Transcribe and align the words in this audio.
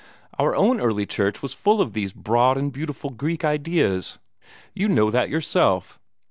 Our 0.39 0.55
own 0.55 0.81
early 0.81 1.05
Church 1.05 1.43
was 1.43 1.53
full 1.53 1.79
of 1.79 1.93
these 1.93 2.11
broad 2.11 2.57
and 2.57 2.73
beautiful 2.73 3.11
Greek 3.11 3.45
ideas. 3.45 4.17
You 4.73 4.87
know 4.89 5.11
that 5.11 5.29
yourself! 5.29 5.99